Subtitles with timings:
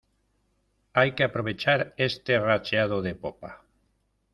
[0.95, 3.61] hay que aprovechar este racheado de popa.